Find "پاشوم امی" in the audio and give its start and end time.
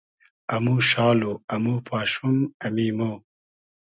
1.87-2.87